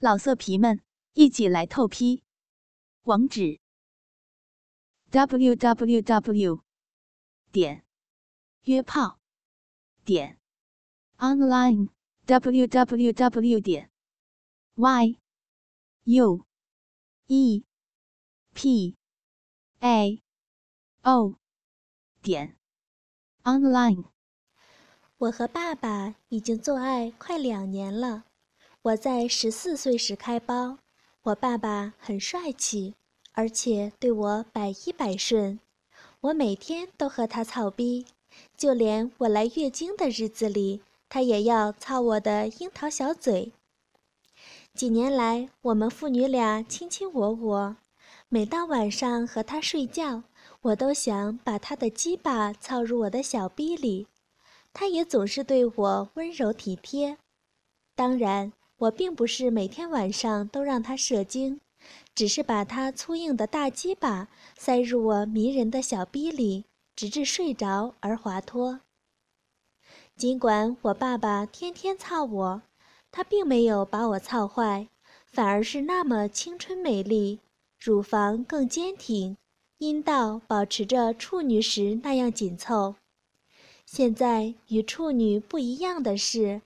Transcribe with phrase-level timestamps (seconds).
[0.00, 0.80] 老色皮们，
[1.14, 2.22] 一起来透批！
[3.02, 3.58] 网址
[5.10, 6.62] ：w w w
[7.50, 7.84] 点
[8.62, 9.18] 约炮
[10.04, 10.38] 点
[11.16, 11.88] online
[12.26, 13.90] w w w 点
[14.76, 15.18] y
[16.04, 16.46] u
[17.26, 17.64] e
[18.54, 18.96] p
[19.80, 20.22] a
[21.02, 21.34] o
[22.22, 22.56] 点
[23.42, 24.04] online。
[25.16, 28.27] 我和爸爸已经做爱快两年了。
[28.88, 30.78] 我在十四岁时开包，
[31.24, 32.94] 我爸爸很帅气，
[33.32, 35.60] 而且对我百依百顺。
[36.20, 38.06] 我每天都和他操逼，
[38.56, 40.80] 就连我来月经的日子里，
[41.10, 43.52] 他也要操我的樱桃小嘴。
[44.72, 47.76] 几年来，我们父女俩卿卿我我，
[48.30, 50.22] 每到晚上和他睡觉，
[50.62, 54.06] 我都想把他的鸡巴操入我的小逼里，
[54.72, 57.18] 他也总是对我温柔体贴。
[57.94, 58.50] 当然。
[58.78, 61.60] 我并不是每天晚上都让他射精，
[62.14, 68.80] 只是把他粗硬的大鸡巴塞入我迷人的小逼里，直至睡着而滑脱。
[70.16, 72.62] 尽管我爸爸天天操我，
[73.10, 74.86] 他并没有把我操坏，
[75.26, 77.40] 反而是那么青春美丽，
[77.80, 79.36] 乳房更坚挺，
[79.78, 82.94] 阴道保持着处女时那样紧凑。
[83.84, 86.62] 现在与处女不一样的是。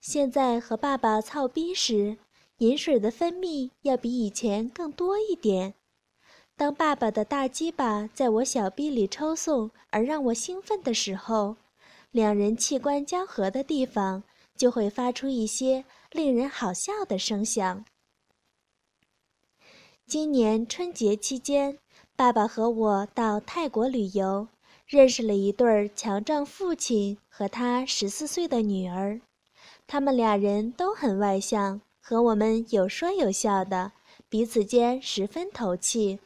[0.00, 2.16] 现在和爸爸操逼时，
[2.58, 5.74] 饮水的分泌要比以前更多一点。
[6.56, 11.56] 当爸爸的大鸡巴在我小臂里抽送而让我兴奋的时候，
[12.10, 14.22] 两人器官交合的地方
[14.56, 17.84] 就会发出一些令人好笑的声响。
[20.06, 21.78] 今年春节期间，
[22.16, 24.48] 爸爸和我到泰国旅游，
[24.86, 29.20] 认识了一对儿强壮父亲和他十四岁的女儿。
[29.92, 33.90] 他们俩人都很外向，和我们有说有笑的，
[34.28, 36.20] 彼此间十分投契。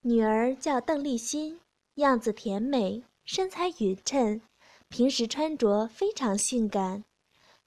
[0.00, 1.60] 女儿叫邓丽欣，
[1.94, 4.40] 样子甜美，身材匀称，
[4.88, 7.04] 平时穿着非常性感。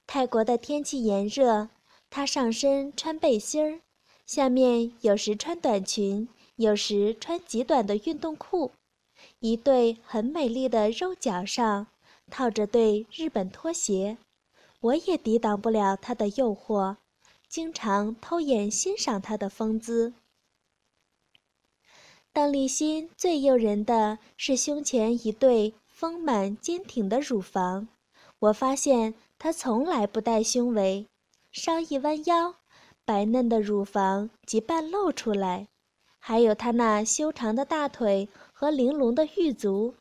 [0.06, 1.70] 泰国的天气炎热，
[2.10, 3.80] 她上身穿背心儿，
[4.26, 6.28] 下面有时穿短裙，
[6.58, 8.72] 有时穿极短的运动裤，
[9.40, 11.88] 一对很美丽的肉脚上。
[12.30, 14.18] 套着对日本拖鞋，
[14.80, 16.98] 我也抵挡不了他的诱惑，
[17.48, 20.14] 经常偷眼欣赏他的风姿。
[22.32, 27.88] 邓丽欣最诱人的是胸前一对丰满坚挺的乳房，
[28.40, 31.06] 我发现她从来不戴胸围，
[31.52, 32.56] 稍一弯腰，
[33.06, 35.68] 白嫩的乳房即半露出来，
[36.18, 39.94] 还有她那修长的大腿和玲珑的玉足。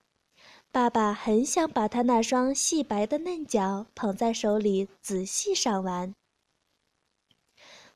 [0.73, 6.15] 爸爸很想把他那双细白的嫩脚捧在手里仔细赏玩。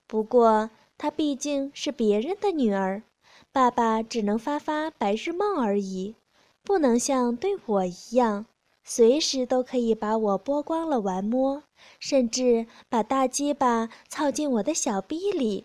[0.07, 3.03] 不过，她毕竟是别人的女儿，
[3.51, 6.17] 爸爸只能发发白日梦而已，
[6.63, 8.45] 不能像对我一样，
[8.85, 11.63] 随时都可以把我剥光了玩摸，
[11.99, 15.65] 甚至把大鸡巴操进我的小逼里。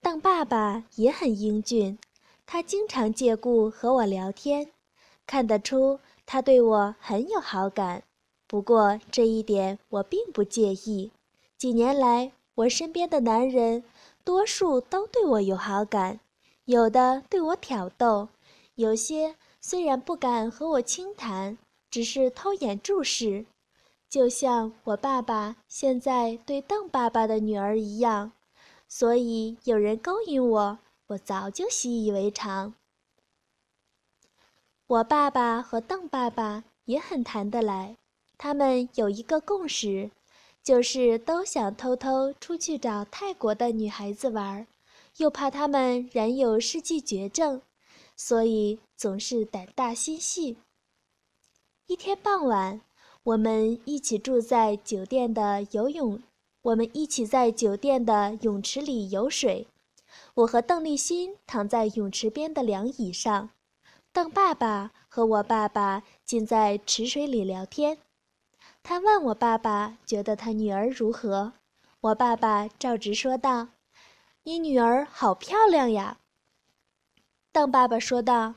[0.00, 1.98] 当爸爸也很英俊，
[2.46, 4.70] 他经常借故和我聊天。
[5.28, 8.02] 看得出他对我很有好感，
[8.46, 11.12] 不过这一点我并不介意。
[11.58, 13.84] 几年来，我身边的男人
[14.24, 16.20] 多数都对我有好感，
[16.64, 18.28] 有的对我挑逗，
[18.76, 21.58] 有些虽然不敢和我轻谈，
[21.90, 23.44] 只是偷眼注视，
[24.08, 28.32] 就像我爸爸现在对邓爸爸的女儿一样。
[28.88, 30.78] 所以有人勾引我，
[31.08, 32.72] 我早就习以为常。
[34.88, 37.94] 我爸爸和邓爸爸也很谈得来，
[38.38, 40.10] 他们有一个共识，
[40.62, 44.66] 就是都想偷偷出去找泰国的女孩子玩，
[45.18, 47.60] 又怕他们染有世纪绝症，
[48.16, 50.56] 所以总是胆大心细。
[51.86, 52.80] 一天傍晚，
[53.24, 56.22] 我们一起住在酒店的游泳，
[56.62, 59.66] 我们一起在酒店的泳池里游水，
[60.32, 63.50] 我和邓丽欣躺在泳池边的凉椅上。
[64.12, 67.98] 邓爸爸和我爸爸竟在池水里聊天。
[68.82, 71.52] 他问我爸爸觉得他女儿如何，
[72.00, 73.68] 我爸爸照直说道
[74.44, 76.18] ：“你女儿好漂亮呀。”
[77.52, 78.54] 邓爸爸说道：“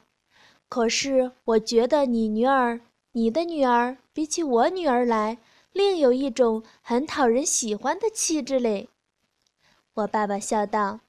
[0.69, 2.79] 可是我觉得你女儿，
[3.11, 5.37] 你的女儿比起我女儿来，
[5.73, 8.89] 另有一种很讨人喜欢的气质嘞。”
[9.95, 11.01] 我爸爸笑道：“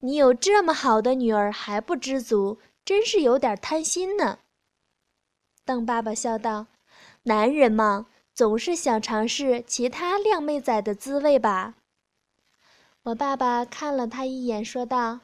[0.00, 2.58] 你有这么好的女儿还不知足。”
[2.88, 4.38] 真是有点贪心呢。
[5.66, 6.68] 邓爸爸笑道
[7.24, 11.74] ：“男人嘛，总是想尝试其他靓妹仔的滋味吧？
[13.02, 15.20] 我爸爸看了他一眼，说道：“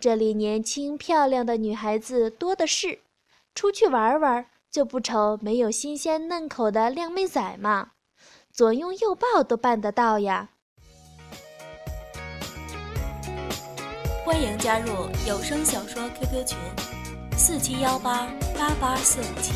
[0.00, 2.98] 这里年轻漂亮的女孩子多的是，
[3.54, 7.92] 出去玩玩就不愁没有新鲜嫩口的靓妹仔嘛，
[8.50, 10.48] 左拥右抱都办得到呀。”
[14.26, 14.88] 欢迎加入
[15.28, 16.58] 有声小说 QQ 群：
[17.46, 18.26] 四七幺八
[18.56, 19.52] 八八四五七。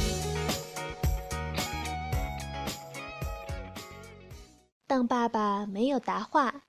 [4.87, 6.65] 邓爸爸没有答话。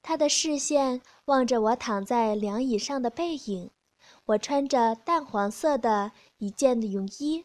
[0.00, 3.68] 他的视线望着我躺在凉椅上的背影，
[4.24, 7.44] 我穿着淡黄色的一件的泳衣，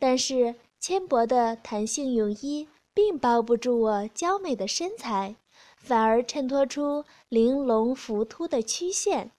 [0.00, 5.36] 但是纤薄的弹性泳衣并包不住我娇美的身材，
[5.76, 9.30] 反而衬托出玲珑浮凸的曲线。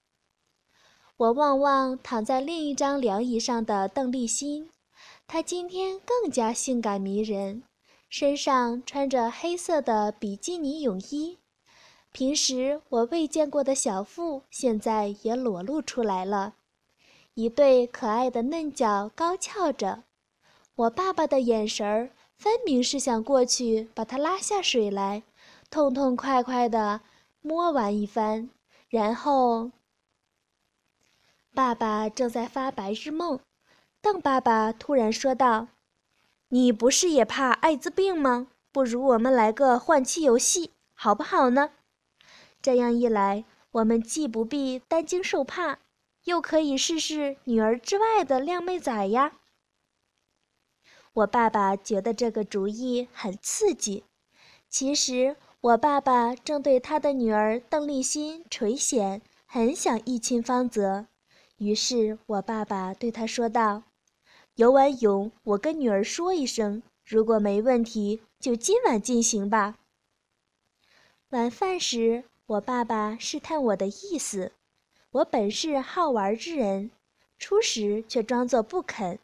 [1.18, 4.70] 我望望躺在另一张凉椅上的邓丽欣，
[5.26, 7.64] 她今天更加性感迷人，
[8.10, 11.38] 身上穿着黑色的比基尼泳衣。
[12.12, 16.56] 平时我未见过的小腹，现在也裸露出来了，
[17.36, 20.04] 一对可爱的嫩脚高翘着。
[20.76, 25.24] 我爸爸的眼神儿分明是想过去把她拉下水来，
[25.70, 27.00] 痛痛快快地
[27.42, 28.50] 摸完一番。
[28.90, 29.72] 然后，
[31.56, 33.40] 爸爸正在发白日梦，
[34.02, 35.70] 邓爸爸突然说道
[36.50, 38.48] ：“你不是也怕艾滋病吗？
[38.74, 41.72] 不如我们来个换妻游戏，好不好呢？”
[42.62, 45.80] 这样一来，我们既不必担惊受怕，
[46.26, 49.32] 又可以试试女儿之外的靓妹仔呀。
[51.14, 54.04] 我爸爸觉得这个主意很刺激。
[54.70, 61.06] 其实，我爸爸正对他的女儿邓丽欣垂涎，很想一亲芳泽。
[61.58, 63.84] 于是我爸爸对他说道
[64.56, 69.78] ：“游完泳，我跟女儿说一声，如果没问题，就今晚进行吧。”
[71.30, 72.24] 晚饭时。
[72.48, 74.52] 我爸爸试探我的意思，
[75.10, 76.92] 我本是好玩之人，
[77.40, 79.18] 初时却装作不肯。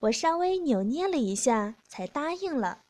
[0.00, 2.82] 我稍微扭捏了一下，才答应了。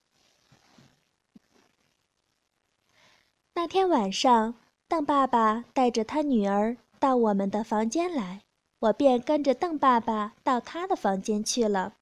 [3.55, 4.57] 那天晚上，
[4.89, 8.43] 邓爸爸带着他女儿到我们的房间来，
[8.81, 11.95] 我便跟着邓爸爸到他的房间去了。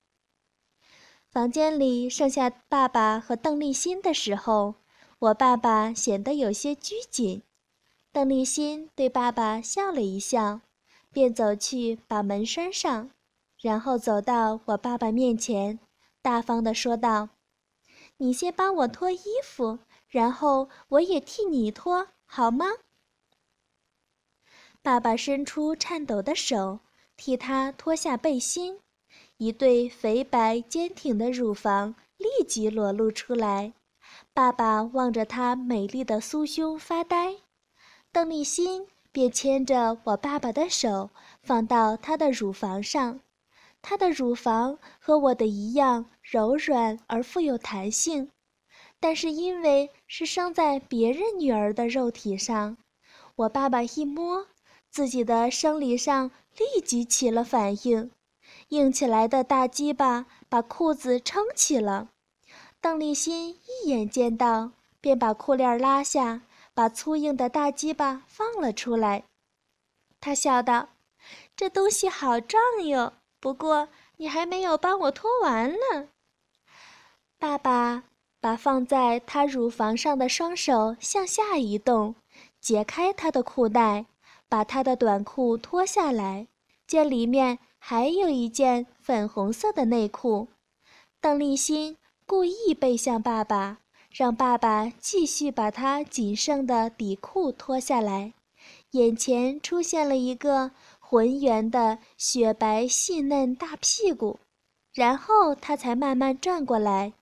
[1.30, 4.74] 房间里剩下爸爸和邓丽欣的时候，
[5.18, 7.42] 我爸爸显得有些拘谨。
[8.12, 10.60] 邓丽欣对爸爸笑了一笑，
[11.12, 13.10] 便走去把门拴上，
[13.60, 15.78] 然后走到我爸爸面前，
[16.22, 17.30] 大方地说道
[18.18, 19.78] ：“你先帮我脱衣服，
[20.08, 22.66] 然后我也替你脱，好吗？”
[24.86, 26.78] 爸爸伸出颤抖的手，
[27.16, 28.78] 替他脱下背心，
[29.36, 33.72] 一对肥白坚挺的乳房立即裸露出来。
[34.32, 37.34] 爸爸望着她美丽的酥胸发呆。
[38.12, 41.10] 邓丽欣便牵着我爸爸的手，
[41.42, 43.18] 放到他的乳房上。
[43.82, 48.30] 他的乳房和我的一样柔软而富有弹性，
[49.00, 52.76] 但是因为是生在别人女儿的肉体上，
[53.34, 54.46] 我爸爸一摸，
[54.96, 58.10] 自己的生理上立即起了反应，
[58.68, 62.08] 硬起来的大鸡巴把裤子撑起了。
[62.80, 64.70] 邓丽欣一眼见到，
[65.02, 66.40] 便把裤链拉下。
[66.72, 69.24] 把粗硬的大鸡巴放了出来，
[70.18, 70.88] 他笑道
[71.54, 76.08] ：“这东西好壮哟，不过你还没有帮我脱完呢。”
[77.38, 78.04] 爸爸
[78.40, 82.14] 把放在他乳房上的双手向下移动，
[82.62, 84.06] 解开他的裤带，
[84.48, 86.48] 把他的短裤脱下来，
[86.86, 90.48] 见里面还有一件粉红色的内裤。
[91.20, 93.78] 邓丽欣故意背向爸爸。
[94.18, 98.32] 让爸爸继续把他仅剩的底裤脱下来，
[98.92, 104.38] 眼前出现了一个浑圆的雪白细嫩大屁股，
[104.94, 107.12] 然后他才慢慢转过来。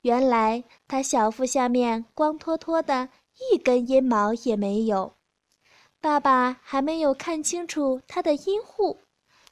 [0.00, 3.10] 原来他小腹下面光脱脱的，
[3.52, 5.12] 一根阴毛也没有。
[6.00, 9.00] 爸爸还没有看清楚他的阴户，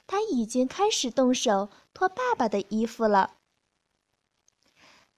[0.07, 3.35] 他已经开始动手脱爸爸的衣服了。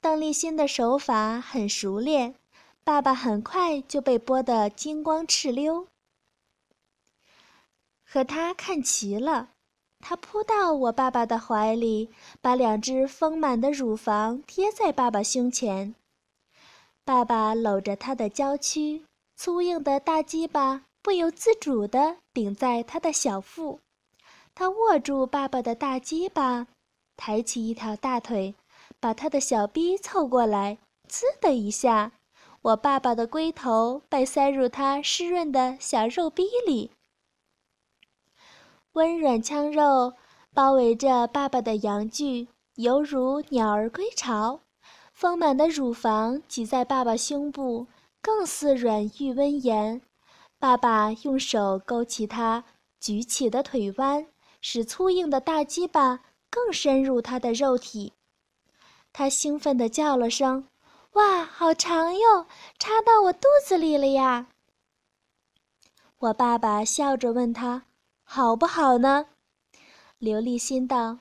[0.02, 2.36] 邓丽欣的手法很熟练，
[2.84, 5.88] 爸爸很快就被剥得金光赤溜。
[8.04, 9.52] 和他看齐了，
[10.00, 12.10] 他扑到我爸爸的怀里，
[12.42, 15.96] 把两只丰满的乳房贴在爸爸胸前。
[17.06, 19.06] 爸爸搂着他的娇躯，
[19.38, 23.80] 粗硬的大鸡巴不由自主地顶在他的小腹。
[24.54, 26.68] 他握住爸爸的大鸡巴，
[27.16, 28.56] 抬起一条大腿。
[29.00, 30.78] 把他的小逼凑过来，
[31.08, 32.12] 滋的一下，
[32.62, 36.92] 我爸爸的龟头被塞入他湿润的小肉逼里。
[38.92, 40.14] 温软腔肉
[40.54, 44.60] 包围着爸爸的阳具，犹如鸟儿归巢；
[45.14, 47.88] 丰满的乳房挤在爸爸胸部，
[48.22, 50.02] 更似软玉温言。
[50.62, 52.64] 爸爸用手勾起他
[53.00, 54.28] 举起的腿弯，
[54.62, 56.20] 使粗硬的大鸡巴
[56.52, 58.14] 更深入他的肉体。
[59.12, 60.68] 他兴奋地叫了声
[61.14, 62.46] ：“哇，好长哟，
[62.78, 64.50] 插到我肚子里了呀！”
[66.20, 67.86] 我爸爸笑着问他
[68.22, 69.26] ：“好不好呢？”
[70.20, 71.18] 刘立新道：“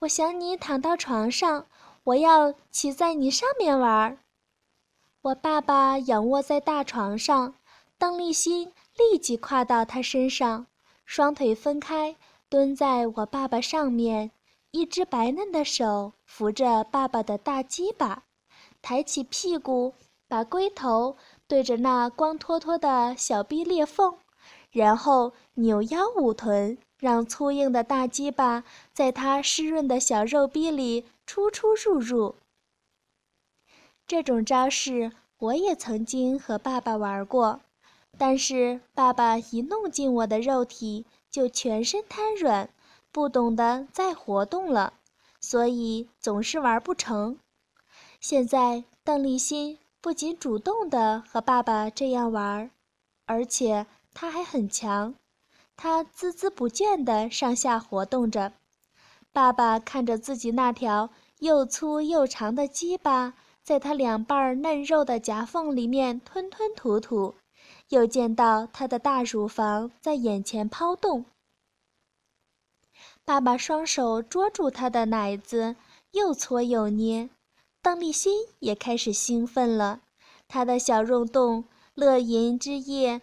[0.00, 1.68] 我想你躺到床上，
[2.02, 4.18] 我要骑在你上面玩。”
[5.22, 7.54] 我爸爸仰卧在大床上。
[7.98, 10.66] 邓丽欣立即跨到他身上，
[11.04, 12.14] 双腿分开，
[12.48, 14.30] 蹲在我爸爸上面，
[14.70, 18.22] 一只白嫩的手扶着爸爸的大鸡巴，
[18.80, 19.94] 抬起屁股，
[20.28, 21.16] 把龟头
[21.48, 24.16] 对着那光脱脱的小逼裂缝，
[24.70, 28.62] 然后扭腰舞臀，让粗硬的大鸡巴
[28.92, 32.36] 在他湿润的小肉逼里出出入入。
[34.06, 37.60] 这种招式我也曾经和爸爸玩过。
[38.18, 42.68] 但是爸爸一弄进我的肉体，就全身瘫软，
[43.12, 44.94] 不懂得再活动了，
[45.40, 47.38] 所以总是玩不成。
[48.20, 52.70] 现在邓丽欣不仅主动的和爸爸这样玩，
[53.26, 55.14] 而且她还很强，
[55.76, 58.52] 她孜孜不倦地上下活动着。
[59.32, 67.36] 爸爸看着自己那条又粗又长的鸡巴，在他两瓣嫩肉的夹缝里面吞吞吐吐。
[67.88, 71.24] 又见到他的大乳房在眼前抛动，
[73.24, 75.76] 爸爸双手捉住他的奶子，
[76.10, 77.30] 又搓又捏。
[77.80, 80.02] 邓丽欣也开始兴奋了，
[80.46, 81.64] 她的小肉洞
[81.94, 83.22] 乐吟之夜，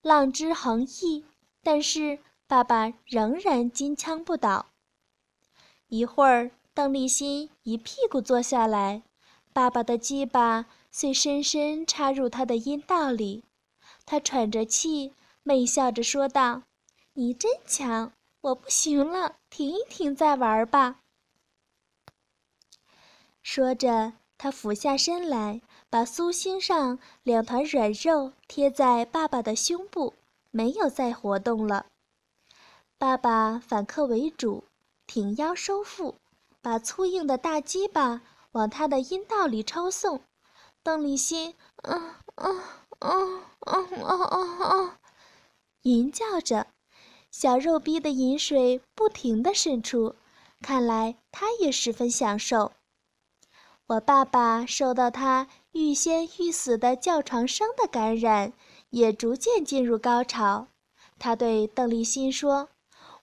[0.00, 1.24] 浪之横溢。
[1.62, 4.66] 但是爸爸仍然金枪不倒。
[5.88, 9.02] 一会儿，邓丽欣一屁股坐下来，
[9.52, 13.44] 爸爸的鸡巴遂深深插入她的阴道里。
[14.10, 15.14] 他喘着气，
[15.44, 16.64] 媚笑着说道
[17.14, 20.98] ：“你真强，我不行了，停一停再玩吧。”
[23.40, 30.14] 说着，他俯下身来，把酥心上两团软肉贴在爸爸的胸部，
[30.50, 31.86] 没有再活动了。
[32.98, 34.64] 爸爸反客为主，
[35.06, 36.16] 挺腰收腹，
[36.60, 40.20] 把粗硬的大鸡巴往他的阴道里抽送。
[40.82, 42.60] 邓丽欣，嗯嗯。
[43.00, 44.92] 哦哦哦哦哦！
[45.82, 46.66] 吟叫着，
[47.30, 50.14] 小肉逼的饮水不停地渗出，
[50.60, 52.72] 看来他也十分享受。
[53.86, 58.52] 我爸爸受到他欲仙欲死的叫床声的感染，
[58.90, 60.68] 也逐渐进入高潮。
[61.18, 62.68] 他对邓丽欣说：“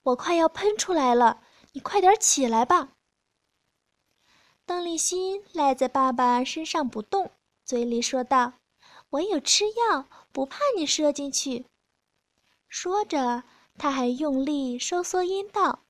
[0.04, 1.42] 我快要喷出来了，
[1.74, 2.90] 你快点起来吧。”
[4.66, 7.32] 邓丽欣赖在爸爸身上不动，
[7.64, 8.54] 嘴里说道。
[9.12, 11.66] 我有吃药，不怕你射进去。
[12.68, 13.44] 说着，
[13.78, 15.84] 他还用力收缩阴道。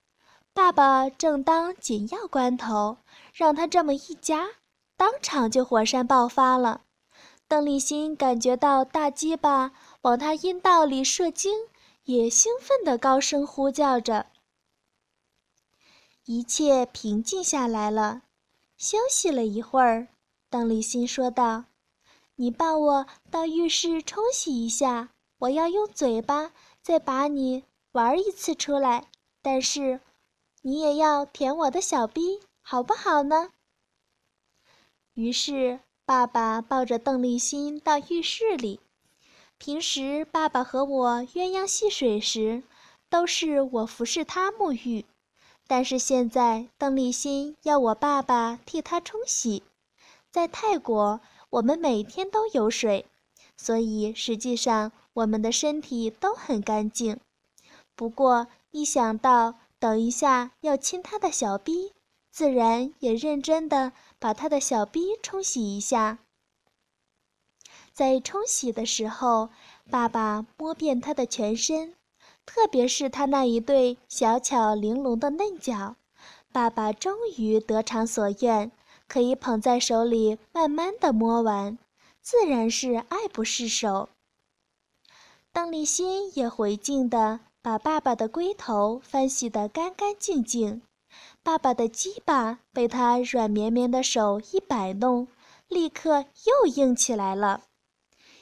[0.53, 2.97] 爸爸正当紧要关头，
[3.33, 4.47] 让他这么一夹，
[4.95, 6.81] 当场就火山爆发了。
[7.47, 9.71] 邓丽欣感觉到大鸡巴
[10.01, 11.69] 往他阴道里射精，
[12.03, 14.27] 也兴奋地高声呼叫着。
[16.25, 18.23] 一切平静下来了，
[18.77, 20.09] 休息了一会儿，
[20.49, 21.65] 邓丽欣说道。
[22.39, 26.51] 你抱我到浴室冲洗一下，我要用嘴巴
[26.83, 27.63] 再把你
[27.93, 29.07] 玩一次出来。
[29.41, 30.01] 但是，
[30.61, 33.49] 你也要舔我的小逼，好不好呢？
[35.15, 38.81] 于是，爸爸抱着邓丽欣到浴室里。
[39.57, 42.61] 平时，爸爸和我鸳鸯戏水时，
[43.09, 45.05] 都是我服侍他沐浴。
[45.65, 49.63] 但是现在，邓丽欣要我爸爸替她冲洗。
[50.31, 51.19] 在泰国。
[51.49, 53.05] 我们每天都有水，
[53.55, 57.19] 所以实际上我们的身体都很干净。
[57.95, 61.93] 不过一想到等一下要亲他的小逼，
[62.31, 66.19] 自然也认真的把他的小逼冲洗一下。
[67.93, 69.49] 在冲洗的时候，
[69.89, 71.95] 爸爸摸遍他的全身，
[72.45, 75.95] 特别是他那一对小巧玲珑的嫩脚。
[76.51, 78.71] 爸爸终于得偿所愿。
[79.07, 81.77] 可以捧在手里，慢慢的摸完，
[82.21, 84.09] 自然是爱不释手。
[85.53, 90.81] 邓丽欣也回敬的把爸爸的龟头翻洗得干干净净，
[91.41, 95.27] 爸爸的鸡巴被他软绵绵的手一摆弄，
[95.67, 97.63] 立刻又硬起来了。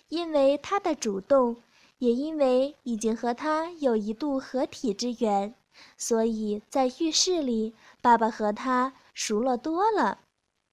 [0.09, 1.55] 因为他的主动，
[1.99, 5.55] 也因为已经和他有一度合体之缘，
[5.97, 10.19] 所以在浴室里，爸爸和他熟络多了，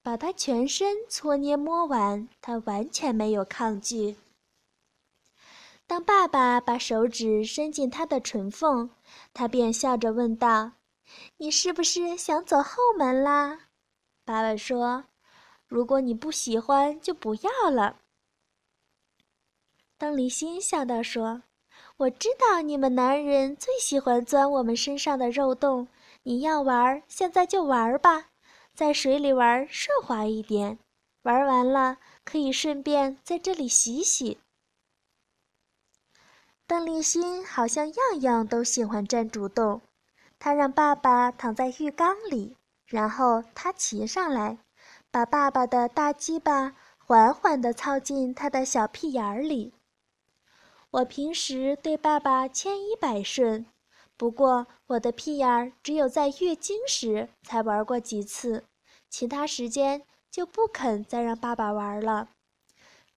[0.03, 4.17] 把他全身搓捏摸完，他完全没有抗拒。
[5.87, 8.91] 当爸爸把手指伸进他的唇缝，
[9.33, 10.73] 他便笑着问道
[11.39, 13.69] ：“你是不是想走后门啦？”
[14.25, 15.05] 爸爸说
[15.69, 18.01] ：“如果你不喜欢，就不要了。”
[19.99, 21.43] 邓丽欣笑道：“说，
[21.99, 25.87] 我知道你们男人最喜欢钻我们身上的肉洞。
[26.25, 28.32] 你要玩，现在就玩吧，
[28.75, 30.79] 在水里玩顺滑一点。
[31.23, 34.39] 玩完了，可以顺便在这里洗洗。”
[36.67, 39.83] 邓丽欣好像样样都喜欢占主动，
[40.39, 44.59] 她让爸爸躺在浴缸里，然后她骑上来，
[45.11, 49.75] 把爸爸的大鸡巴缓缓地操进他的小屁眼儿里。
[50.91, 53.67] 我平时对爸爸千依百顺，
[54.17, 58.65] 不过我的屁眼儿只有在月经时才玩过几次，
[59.11, 62.31] 其他时间就不肯再让爸爸玩了。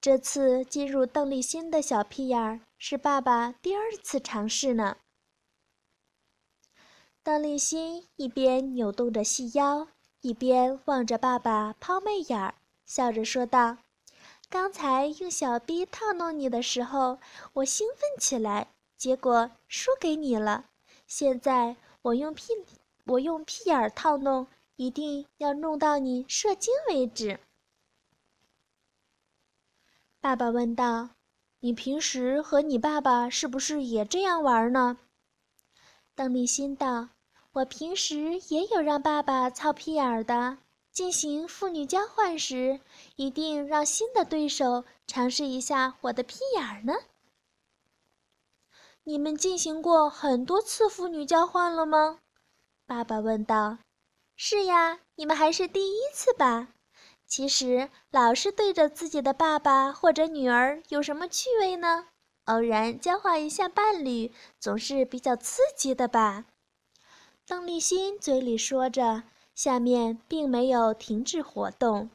[0.02, 4.98] 这次进入邓丽欣的小屁眼儿是爸爸第二次尝试呢。
[7.24, 9.88] 邓丽欣一边扭动着细腰，
[10.22, 13.78] 一边望着爸爸抛媚眼儿，笑着说道。
[14.48, 17.20] 刚才用小逼套弄你的时候，
[17.54, 20.66] 我兴奋起来，结果输给你了。
[21.18, 22.52] 现在我用屁，
[23.06, 27.40] 我用屁眼儿套弄，一定要弄到你射精为止。
[30.20, 31.12] 爸爸问道
[31.62, 34.98] ：“你平时和你爸爸是不是也这样玩呢？”
[36.16, 37.08] 邓丽欣道
[37.54, 40.58] ：“我平时也有让爸爸操屁眼儿的。”
[40.92, 42.82] 进行父女交换时，
[43.16, 46.94] 一定让新的对手尝试一下我的屁眼儿呢。
[49.06, 52.20] 你们进行过很多次父女交换了吗？
[52.88, 53.78] 爸爸问道。
[54.36, 56.70] 是呀，你们还是第一次吧？
[57.28, 62.08] 其实，老是对着自己的爸爸或者女儿有什么趣味呢？
[62.46, 66.46] 偶然交换一下伴侣，总是比较刺激的吧？
[67.46, 69.24] 邓丽欣嘴里说着。
[69.56, 72.10] 下面并没有停止活动。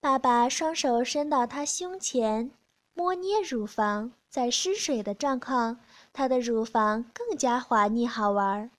[0.00, 2.52] 爸爸双手伸到他胸前，
[2.94, 5.78] 摸捏乳房，在失水的状况，
[6.12, 8.70] 他的乳房更加滑腻好玩。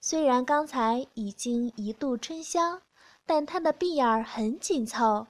[0.00, 2.80] 虽然刚才已经一度春宵，
[3.26, 5.26] 但他的臂眼很紧凑，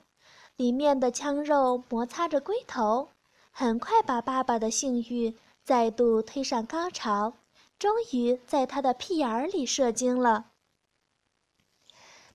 [0.57, 3.09] 里面的腔肉摩擦着龟头，
[3.51, 7.35] 很快把爸爸的性欲再度推上高潮，
[7.79, 10.51] 终于在他的屁眼里射精了。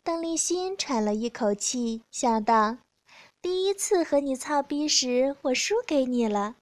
[0.01, 2.77] 邓丽欣喘了一口气，笑道
[3.41, 6.55] ：“第一次和你操逼时，我输给你了，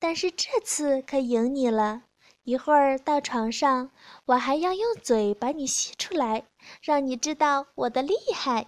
[0.00, 2.02] 但是这次可赢你了。
[2.42, 3.90] 一会儿到床上，
[4.26, 6.44] 我还要用嘴把你吸出来，
[6.82, 8.66] 让你知道我的厉害。”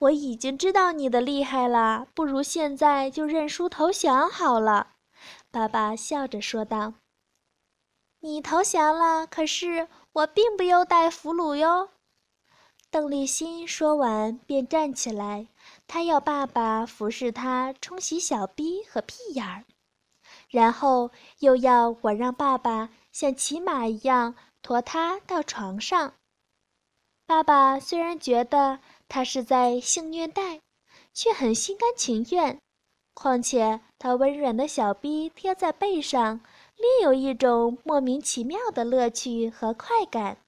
[0.00, 4.94] 我已经知道你的厉害了，不如现在就认输投降好了。”
[5.52, 6.94] 爸爸笑着说道。
[8.20, 11.90] “你投降了，可是我并不优待俘虏哟。”
[12.90, 15.46] 邓丽欣说完，便站起来，
[15.92, 19.64] 他要爸爸服侍他冲洗小逼和屁眼儿，
[20.48, 26.14] 然后又要我让爸爸像骑马一样驮他到床上。
[27.26, 30.60] 爸爸虽然觉得他是在性虐待，
[31.12, 32.56] 却很心甘情愿。
[33.12, 36.40] 况且他温软的小逼贴在背上，
[36.76, 40.38] 另有一种莫名其妙的乐趣和快感。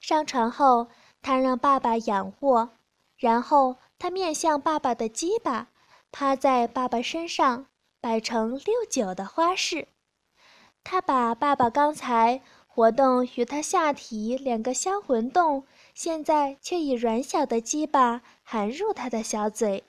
[0.00, 0.88] 上床后，
[1.22, 2.70] 他让爸爸仰卧，
[3.16, 5.68] 然后他面向爸爸的鸡巴，
[6.10, 7.66] 趴在爸爸身上，
[8.00, 9.88] 摆成六九的花式。
[10.82, 19.84] 他把爸爸刚才活动与他下体两个销魂洞，现在却以软小的鸡巴含入他的小嘴，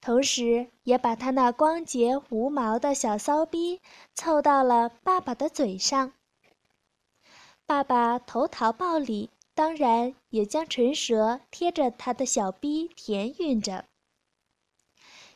[0.00, 3.82] 同时也把他那光洁无毛的小骚逼
[4.14, 6.12] 凑到了爸爸的嘴上。
[7.66, 13.86] 爸爸投桃报李，当然也将唇舌贴着他的小逼甜吮着。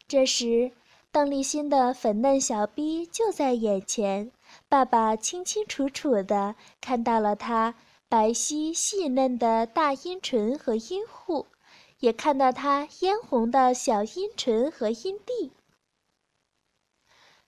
[0.06, 0.70] 这时，
[1.10, 4.30] 邓丽欣的粉嫩小逼就在眼前，
[4.68, 7.74] 爸爸清清楚楚地看到了她
[8.08, 11.46] 白皙细嫩的大阴唇和阴户，
[11.98, 15.50] 也看到她嫣红的小阴唇和阴蒂。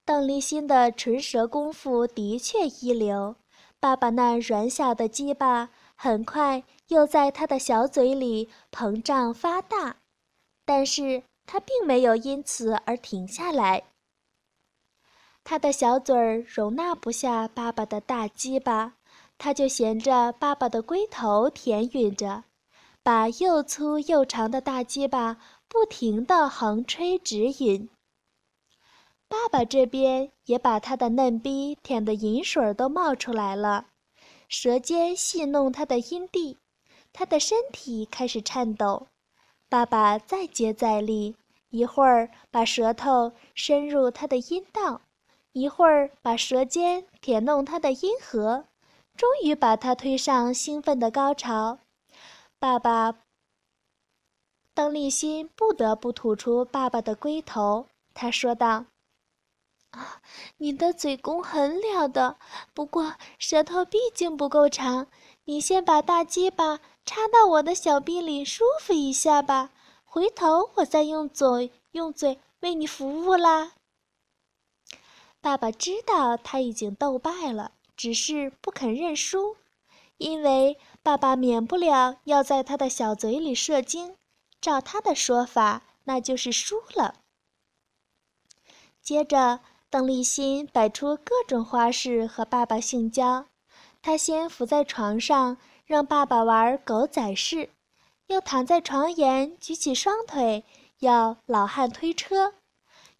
[0.04, 3.36] 邓丽欣的唇舌功夫的确一流。
[3.78, 9.96] 爸爸那软小的鸡巴很快又在他的小嘴里膨胀发大，
[10.64, 13.84] 但是他并没有因此而停下来。
[15.42, 18.94] 他的小嘴儿容纳不下爸爸的大鸡巴，
[19.36, 22.44] 他就衔着爸爸的龟头舔吮着，
[23.02, 25.36] 把又粗又长的大鸡巴
[25.68, 27.88] 不停地横吹直吮。
[29.28, 33.88] 爸爸这边也把他的嫩逼舔得饮水都冒出来了，
[34.48, 36.58] 舌尖戏弄他的阴蒂，
[37.12, 39.06] 他的身体开始颤抖。
[39.68, 41.36] 爸爸再接再厉，
[41.70, 45.00] 一会儿把舌头伸入他的阴道。
[45.52, 48.64] 一会儿把舌尖舔弄他的阴核，
[49.16, 51.78] 终于把他推上兴奋的高潮。
[52.58, 53.20] 爸爸
[54.74, 57.86] 邓丽欣不得不吐出爸爸的龟头。
[58.12, 58.86] 他说道
[60.56, 62.36] ：“你的嘴功很了得，
[62.72, 65.06] 不过舌头毕竟不够长。
[65.44, 69.70] 你先把大鸡巴插到我的小臂里，舒服一下吧。
[70.04, 73.72] 回头我再用嘴用嘴为你服务啦。”
[75.42, 79.56] 爸爸知道他已经斗败了，只是不肯认输，
[80.16, 84.16] 因为爸爸免不了要在他的小嘴里射精。
[84.60, 87.16] 照他的说法，那就是输了。
[89.02, 89.60] 接着，
[89.94, 93.46] 邓丽欣摆出各种花式和爸爸性交。
[94.02, 97.70] 她先伏在床上让爸爸玩狗仔式，
[98.26, 100.64] 又躺在床沿举起双腿
[100.98, 102.54] 要老汉推车，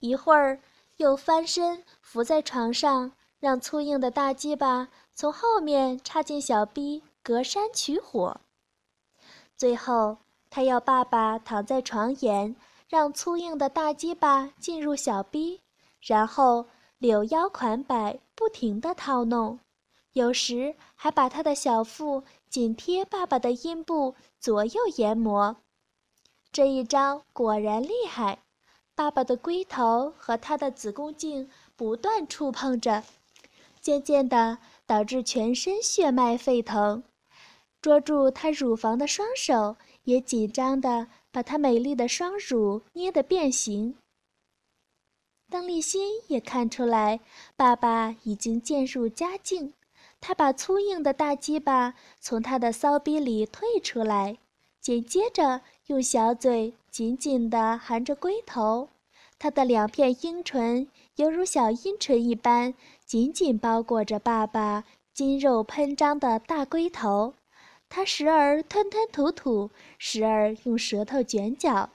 [0.01, 0.59] 一会儿
[0.97, 1.85] 又翻身。
[2.01, 8.41] 伏在床上，让粗硬的大鸡巴从后面插进小逼，隔山取火。
[9.57, 10.19] 最后，
[10.51, 12.57] 他要爸爸躺在床沿，
[12.89, 15.61] 让粗硬的大鸡巴进入小逼，
[16.05, 16.67] 然后
[16.99, 19.59] 柳腰款摆，不停地掏弄，
[20.13, 25.57] 有时还把他的小腹紧贴爸爸的阴部，左右研磨。
[26.53, 28.39] 这一招果然厉害，
[28.95, 31.49] 爸爸的龟头和他的子宫颈。
[31.77, 33.03] 不断触碰着，
[33.81, 37.03] 渐渐的导致全身血脉沸腾，
[37.83, 43.97] 捉住她乳房的双手也紧张的把她美丽的双乳捏得变形。
[45.55, 47.21] 邓丽欣也看出来，
[47.55, 49.73] 爸爸已经渐入佳境，
[50.21, 54.37] 他把粗硬的大鸡巴从他的骚逼里退出来，
[54.81, 58.89] 紧接着用小嘴紧紧地含着龟头，
[59.39, 60.89] 他的两片阴唇。
[61.15, 62.75] 犹如小阴唇一般，
[63.07, 67.35] 紧紧包裹着爸爸筋肉喷张的大龟头。
[67.89, 71.91] 他时而吞吞吐吐，时而用舌头卷角。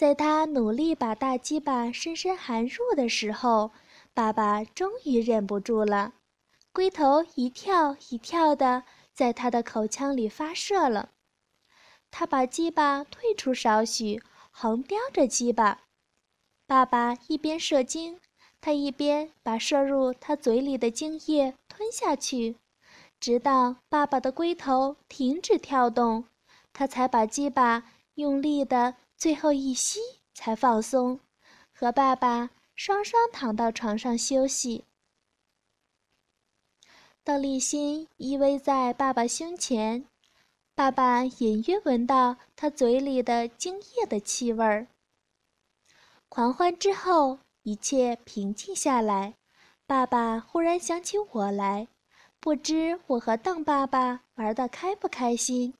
[0.00, 3.70] 在他努力把大鸡巴深深含入的时候，
[4.14, 6.14] 爸爸终于忍不住了，
[6.72, 11.10] 龟头一跳一跳的在他的口腔里发射了。
[12.10, 15.82] 他把鸡巴退出少许，横叼着鸡巴。
[16.66, 18.18] 爸爸一边射精，
[18.62, 22.56] 他一边把射入他嘴里的精液吞下去，
[23.20, 26.24] 直到爸爸的龟头停止跳动，
[26.72, 27.82] 他才把鸡巴
[28.14, 30.00] 用力的最后一吸，
[30.32, 31.20] 才放松，
[31.74, 34.86] 和爸爸双双躺到床上休息。
[37.22, 40.06] 邓丽欣依偎在爸爸胸前，
[40.74, 44.86] 爸爸隐约闻到他嘴里的精液的气味儿。
[46.30, 49.34] 狂欢之后，一切平静下来。
[49.86, 51.88] 爸爸忽然想起我来，
[52.40, 55.74] 不知我和邓爸爸玩得开不开心。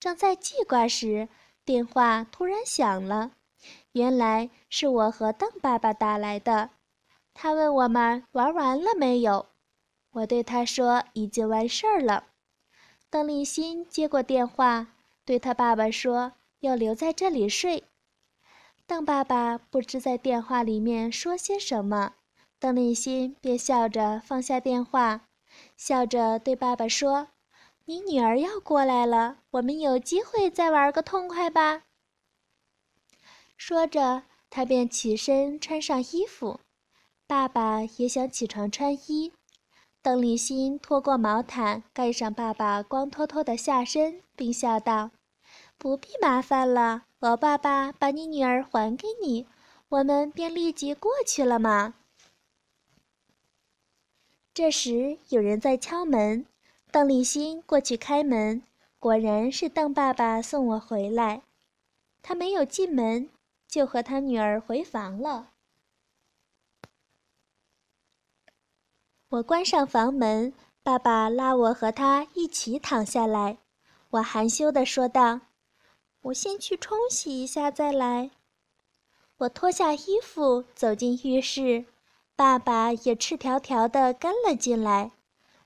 [0.00, 1.28] 正在记挂时，
[1.68, 3.32] 电话突然响了，
[3.92, 6.70] 原来是我和邓爸爸打来的。
[7.34, 9.44] 他问我们玩完了没有，
[10.12, 12.28] 我对他说已经完事儿了。
[13.10, 14.94] 邓丽欣接过电话，
[15.26, 17.84] 对他爸爸说要留在这里睡。
[18.86, 22.14] 邓爸爸不知在电话里面说些什么，
[22.58, 25.26] 邓丽欣便笑着放下电话，
[25.76, 27.28] 笑着对爸爸说
[27.88, 31.84] ：“你女儿要过来了，我们有机会再玩个痛快吧。”
[33.56, 36.60] 说着，他便起身穿上衣服。
[37.26, 39.32] 爸爸也想起床穿衣，
[40.02, 45.10] 邓丽欣拖过毛毯盖上爸爸光秃秃的下身，并笑道
[45.78, 49.46] ：“不必麻烦了。”我爸爸把你女儿还给你，
[49.88, 51.94] 我们便立即过去了嘛。
[54.52, 56.44] 这时有人在敲门，
[56.90, 58.62] 邓丽欣过去开门，
[58.98, 61.42] 果然是邓爸爸送我回来。
[62.22, 63.28] 他没有进门，
[63.66, 65.50] 就和他女儿回房了。
[69.28, 73.58] 我关上房门，爸爸拉我和他一起躺下来，
[74.10, 75.42] 我含羞地说道
[76.22, 78.30] ：“我先去冲洗一下再来。”
[79.36, 81.84] 我脱下衣服走进浴室，
[82.34, 85.12] 爸爸也赤条条地跟了进来。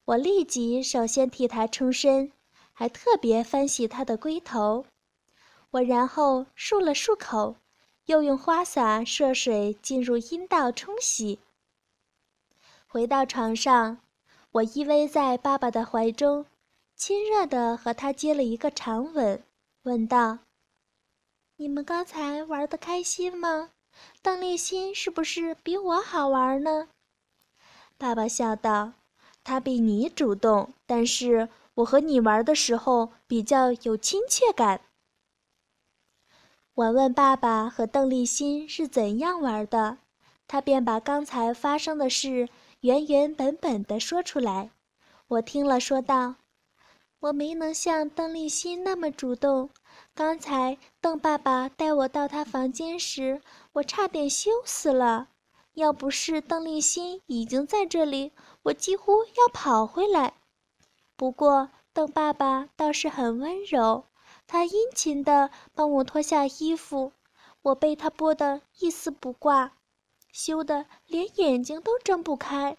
[0.05, 2.33] 我立即首先替他冲身，
[2.73, 4.85] 还特别翻洗他的龟头。
[5.71, 7.57] 我然后漱了漱口，
[8.07, 11.39] 又用花洒射水进入阴道冲洗。
[12.87, 13.99] 回到床上，
[14.51, 16.45] 我依偎在爸爸的怀中，
[16.95, 19.43] 亲热地和他接了一个长吻，
[19.85, 20.41] 问道。
[21.57, 23.71] 你们刚才玩的开心吗？
[24.21, 26.89] 邓丽欣是不是比我好玩呢？
[27.97, 28.95] 爸爸笑道
[29.45, 34.81] ：“他比你主动，但是我和你玩的时候比较有亲切感。”
[36.75, 39.99] 我问爸爸和邓丽欣是怎样玩的，
[40.47, 42.49] 他便把刚才发生的事
[42.81, 44.71] 原原本本的说出来。
[45.29, 46.37] 我听了，说道
[47.21, 49.71] ：“我没能像邓丽欣那么主动。”
[50.15, 53.41] 刚才邓爸爸带我到他房间时，
[53.73, 55.29] 我差点羞死了。
[55.75, 60.35] 要不是邓丽欣已经在这里，我几乎要跑回来。
[61.17, 64.05] 不过邓爸爸倒是很温柔，
[64.47, 67.13] 他殷勤地帮我脱下衣服，
[67.63, 69.73] 我被他剥得一丝不挂，
[70.33, 72.77] 羞得连眼睛都睁不开。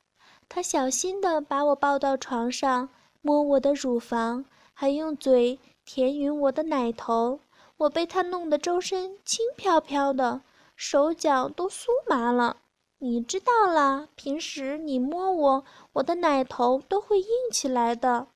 [0.50, 2.90] 他小心地把我抱到床上，
[3.22, 5.60] 摸我的乳房，还用嘴。
[5.86, 7.42] 舔吮我的奶头，
[7.76, 10.42] 我被他弄得周身轻飘飘的，
[10.78, 12.56] 手脚都酥麻了。
[13.04, 18.28] 你知道啦，平时你摸我，我的奶头都会硬起来的。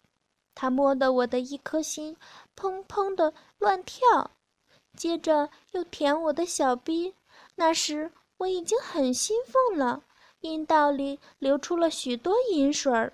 [0.53, 2.17] 他摸得我的一颗心
[2.53, 4.31] 砰砰的乱跳，
[4.97, 7.15] 接着又舔我的小逼。
[7.55, 10.03] 那时我已经很兴奋了，
[10.41, 13.13] 阴道里流出了许多饮水儿。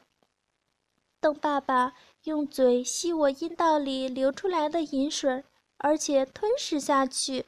[1.20, 1.94] 邓爸爸。
[2.24, 5.44] 用嘴吸我阴道里流出来的饮水，
[5.76, 7.46] 而且吞食下去。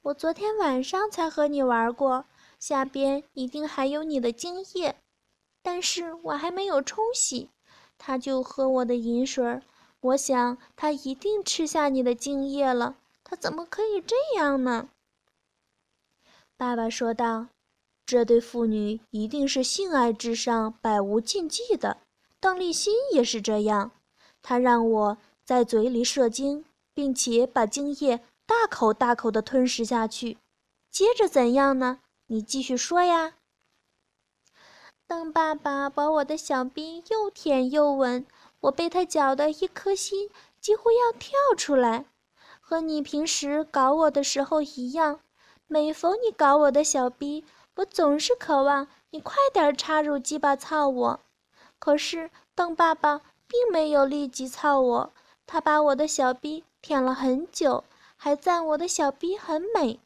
[0.00, 2.24] 我昨天晚上才和你玩过，
[2.66, 4.96] 下边一定还有你的精液，
[5.62, 7.50] 但是我还没有冲洗，
[7.98, 9.60] 他就喝我的饮水。
[10.00, 14.88] 我想他一定吃下你的精液了，他怎么可以这样呢？
[16.56, 17.48] 爸爸说道
[18.06, 21.98] ：“这对父女一定是性爱之上百无禁忌的。”
[22.40, 23.90] 邓丽欣也是这样，
[24.40, 30.38] 她让我在嘴里射精，并且把精液大口大口地吞食下去。
[30.90, 32.00] 接着怎样呢？
[32.34, 33.34] 你继续说呀。
[35.06, 38.26] 邓爸爸把我的小臂又舔又吻，
[38.58, 40.28] 我被他搅得一颗心
[40.60, 42.06] 几乎要跳出来，
[42.58, 45.20] 和你平时搞我的时候一样。
[45.68, 47.44] 每逢你搞我的小臂，
[47.76, 51.20] 我总是渴望你快点插入鸡巴操我。
[51.78, 55.12] 可是邓爸爸并没有立即操我，
[55.46, 57.84] 他把我的小逼舔了很久，
[58.16, 60.00] 还赞我的小逼很美。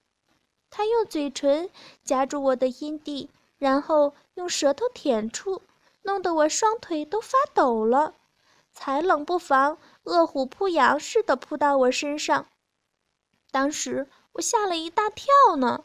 [0.70, 1.70] 他用嘴唇
[2.04, 3.28] 夹住我的阴蒂，
[3.59, 5.62] 然后用舌头舔出，
[6.02, 8.14] 弄得我双腿都发抖了，
[8.72, 12.46] 才冷不防，饿虎扑羊似的扑到我身上。
[13.50, 15.85] 当时我吓了一大跳呢。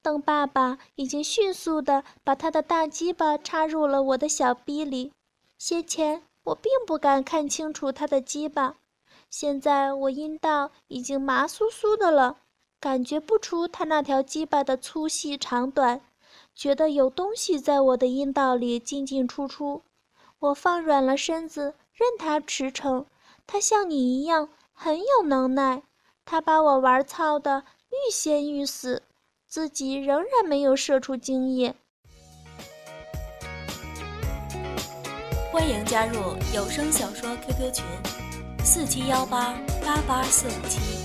[0.00, 5.12] 邓爸爸已经迅速地把他的大鸡巴插入了我的小逼里。
[5.58, 8.74] 先前我并不敢看清楚他的鸡巴，
[9.30, 12.38] 现在我阴道已经麻酥酥的了，
[12.82, 16.00] 感觉不出他那条鸡巴的粗细长短，
[16.52, 19.84] 觉得有东西在我的阴道里进进出出。
[20.40, 23.04] 我放软了身子，任他驰骋。
[23.46, 25.84] 他像你一样很有能耐，
[26.24, 29.04] 他把我玩操的欲仙欲死，
[29.46, 31.76] 自己仍然没有射出精液。
[35.52, 36.16] 欢迎加入
[36.52, 37.84] 有声小说 QQ 群：
[38.64, 41.01] 四七幺八八八四五七。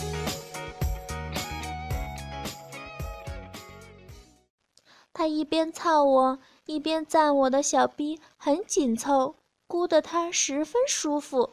[5.27, 9.35] 一边操我，一边赞我的小逼很紧凑，
[9.67, 11.51] 箍得他十分舒服。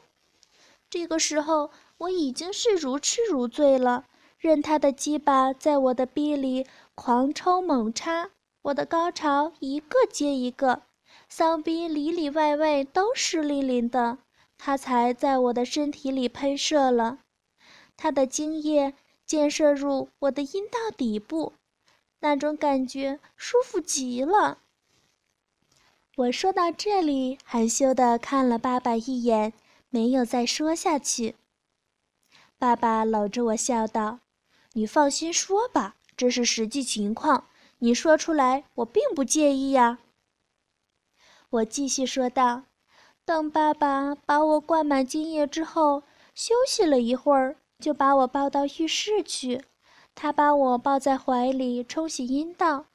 [0.89, 4.05] 这个时候，我已经是如痴如醉了，
[4.39, 8.31] 任他的鸡巴在我的逼里狂抽猛插，
[8.63, 10.83] 我的高潮一个接一个。
[11.29, 14.19] 骚逼里里外外都湿淋淋的，
[14.57, 17.19] 他才在我的身体里喷射了。
[17.97, 18.95] 他的精液
[19.27, 21.53] 溅射入我的阴道底部，
[22.25, 24.57] 那种感觉舒服极了。
[26.17, 29.53] 我说到这里，含羞的看了爸爸一眼，
[29.91, 31.35] 没有再说下去。
[32.57, 34.21] 爸爸搂着我笑道
[34.73, 37.45] ：“你放心说吧，这是实际情况，
[37.81, 39.99] 你说出来，我并不介意呀。”
[41.51, 42.63] 我继续说道
[43.27, 49.63] ：“等爸爸把我灌满精液之后，休息了一会儿，就把我抱到浴室去。
[50.15, 52.87] 他把我抱在怀里冲洗阴道，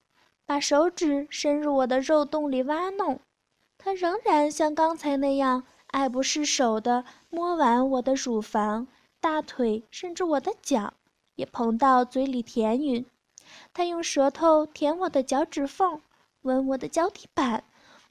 [0.45, 3.19] 把手指伸入我的肉洞里挖弄。
[3.77, 8.87] 他仍然像刚才那样爱不释手地摸完我的乳房、
[9.19, 10.93] 大腿，甚至我的脚，
[11.35, 13.05] 也捧到嘴里舔吮。
[13.73, 16.01] 他用舌头舔我的脚趾缝，
[16.41, 17.63] 闻我的脚底板。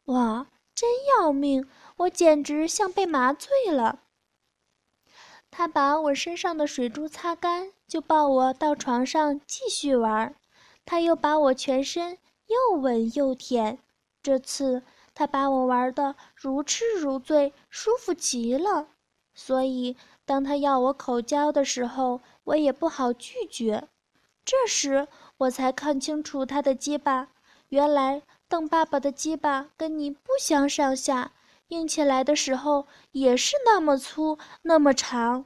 [0.07, 1.69] 哇，真要命！
[1.99, 4.01] 我简直像被麻醉了。
[5.51, 10.35] 他把我身上的水珠擦干，就抱我到床上继续玩。
[10.85, 13.79] 他又把我全身又吻又舔，
[14.23, 14.83] 这次
[15.15, 18.89] 他把我玩得如痴如醉，舒服极了。
[19.35, 23.89] 所以当他要我口交的时候，我也不好拒绝。
[24.45, 27.29] 这时我才看清楚他的鸡巴，
[27.69, 31.33] 原来邓爸爸的鸡巴跟你不相上下。
[31.69, 35.45] 硬起来的时候也是那么粗，那么长。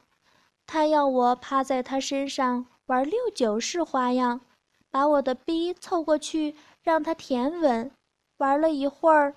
[0.72, 4.40] 他要我趴在他身上玩六九式花样，
[4.88, 7.90] 把我的逼凑过去让他舔吻。
[8.38, 9.36] 玩了一会儿，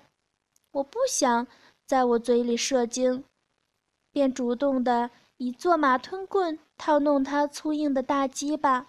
[0.70, 1.46] 我不想
[1.84, 3.22] 在我嘴里射精，
[4.10, 8.88] 便主动的以坐马吞棍套弄他粗硬的大鸡巴。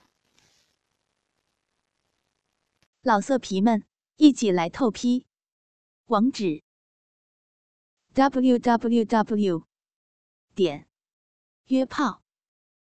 [3.01, 3.83] 老色皮们，
[4.15, 5.25] 一起来透批，
[6.05, 6.63] 网址。
[8.13, 9.65] www.
[10.55, 10.88] 点
[11.65, 12.21] 约炮